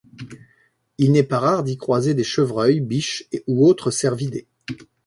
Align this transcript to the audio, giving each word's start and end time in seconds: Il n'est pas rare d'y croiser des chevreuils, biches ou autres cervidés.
Il 0.97 1.11
n'est 1.11 1.21
pas 1.21 1.37
rare 1.37 1.63
d'y 1.63 1.77
croiser 1.77 2.15
des 2.15 2.23
chevreuils, 2.23 2.81
biches 2.81 3.27
ou 3.45 3.67
autres 3.67 3.91
cervidés. 3.91 4.47